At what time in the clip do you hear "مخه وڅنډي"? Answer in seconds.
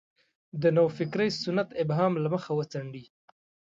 2.33-3.03